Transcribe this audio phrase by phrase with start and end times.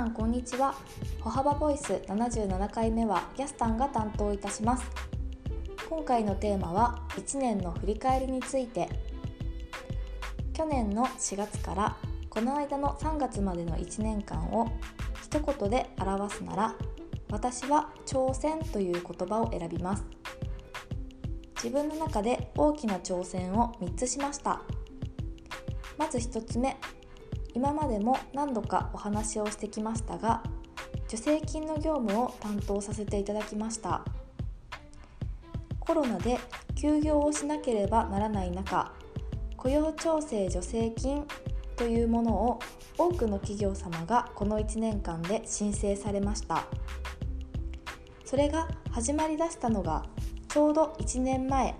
[0.00, 0.74] さんこんにちは。
[1.20, 4.86] 歩幅ボイス77回目はギャスタンが担当いたします。
[5.90, 8.88] 今回のテーマは1年の振り返りについて。
[10.54, 11.96] 去年の4月から
[12.30, 14.72] この間の3月までの1年間を
[15.22, 16.74] 一言で表すなら
[17.30, 20.06] 私は挑戦という言葉を選びます。
[21.56, 24.62] 自分の中で大きな挑戦を3つしました。
[25.98, 26.78] まず1つ目
[27.54, 30.42] 今までも何度かお話をしてきましたが
[31.08, 34.04] 助成金の業務を担当させていただきました。
[35.80, 36.38] コロナで
[36.76, 38.92] 休業をしなければならない中
[39.56, 41.26] 雇用調整助成金
[41.76, 42.58] というものを
[42.96, 46.66] 多くの企業様がこの1年間で申請されました。
[48.24, 50.04] それが始まりだしたのが
[50.48, 51.74] ちょうど1年前。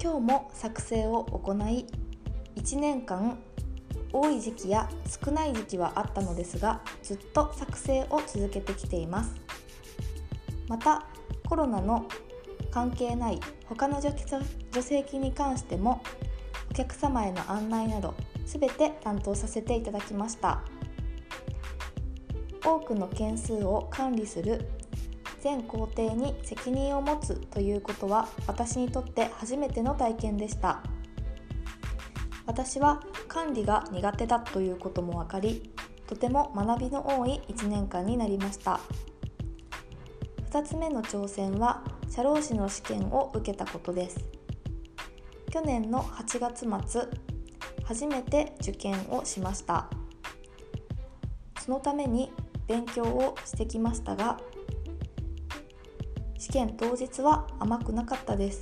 [0.00, 1.86] 今日も作成を行い
[2.64, 3.38] 1年間
[4.10, 4.88] 多い時期や
[5.22, 9.34] 少ない時期はあったのですがずっと作成を続けてきています。
[10.66, 11.04] また
[11.46, 12.06] コロナの
[12.70, 14.14] 関係ない他の助
[14.80, 16.02] 成金に関しても
[16.70, 18.14] お客様への案内など
[18.46, 20.62] 全て担当させていただきました。
[22.64, 24.70] 多くの件数を管理する
[25.42, 30.82] 全工程に責任を持つということは私にとって初めての体験でした。
[32.46, 35.70] 私は管理が苦手だということも分かり
[36.06, 38.80] とても学びの多い1年間になりました。
[40.50, 44.24] 2つ目の挑戦は社労士の試験を受けたことです。
[45.50, 47.02] 去年の8月末
[47.84, 49.88] 初めて受験をしました。
[51.60, 52.30] そのために
[52.68, 54.38] 勉強をしてきましたが
[56.38, 58.60] 試験当日は甘くなかったです。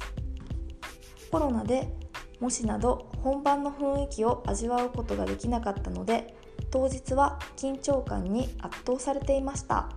[1.31, 1.93] コロナで
[2.41, 6.35] 模試など本番の雰囲気を味わうことができなかったので
[6.71, 9.89] 当日は緊張感に圧倒されていました。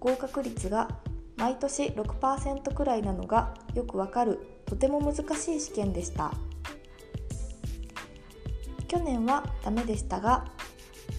[0.00, 0.88] 合格率が
[1.36, 6.32] 毎年6%くらいなのがよくわかるとても難しい試験でした。
[8.88, 10.44] 去年はダメでしたが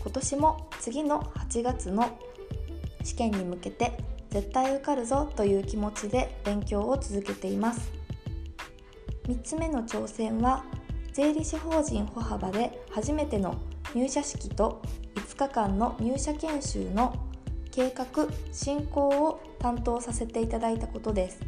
[0.02, 2.18] 今年も次の8月の
[3.04, 3.98] 試験に向けて
[4.30, 7.95] 絶対受かるぞという気持ちで勉強を続けています。
[9.28, 10.64] 3つ目の挑戦は
[11.12, 13.56] 税理士法人歩幅で初めての
[13.96, 14.82] 入社式と
[15.16, 17.16] 5日間の入社研修の
[17.72, 21.40] 計画進行を担当させていただいたことです。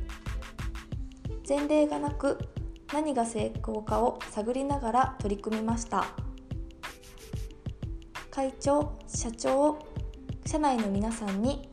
[1.48, 2.38] 前例がなく
[2.94, 6.06] 何が成功かを探りながら取り組みました。
[8.32, 9.80] 会長社長
[10.46, 11.70] 社内の皆さんに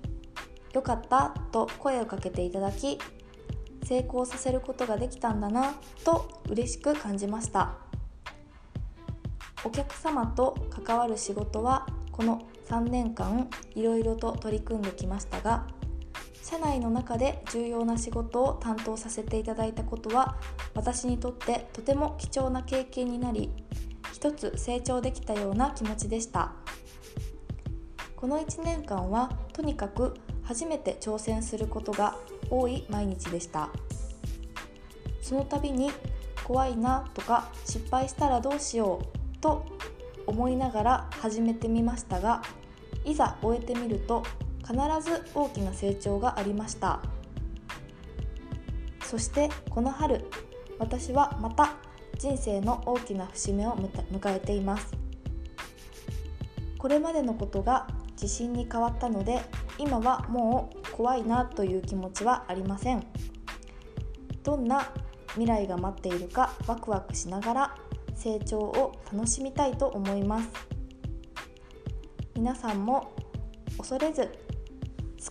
[0.73, 2.99] 良かったと声をかけていただき
[3.85, 5.75] 成功させることができたんだな
[6.05, 7.75] と嬉しく感じました。
[9.65, 15.67] お客様と関わる仕事はこの3年間いろいろと取り組んできましたが
[16.43, 20.37] 社内の中で重要な仕事を担当させていただいたことは
[20.75, 23.51] 私にとってとても貴重な経験になり
[24.13, 26.53] 一つ成長できたような気持ちでした。
[28.17, 30.15] この1年間はとにかく
[30.45, 32.17] 初めて挑戦することが
[32.51, 33.71] 多い毎日でした。
[35.23, 35.91] その度に
[36.45, 39.65] 怖いなとか失敗したらどうしようと
[40.27, 42.43] 思いながら始めてみましたが
[43.05, 44.23] いざ終えてみると
[44.61, 47.01] 必ず大きな成長がありました。
[49.03, 50.25] そしてこの春
[50.79, 51.75] 私はまた
[52.19, 54.95] 人生の大きな節目を迎えています。
[56.79, 59.43] これまでのことが自信に変わったので
[59.79, 63.07] 今はもう怖いなという気持ちはありません。
[64.43, 64.93] どんな
[65.29, 67.75] 未来が待っているかワクワクしながら
[68.15, 70.49] 成長を楽しみたいと思います。
[72.37, 73.15] 皆さんも
[73.79, 74.31] 恐れず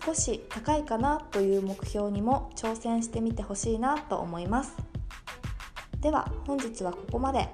[0.04, 4.74] 少し高いかなという目標にも挑戦してみてほしいなと思います。
[6.00, 7.48] では本日はここまで。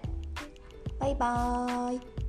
[0.98, 2.19] バイバーイ。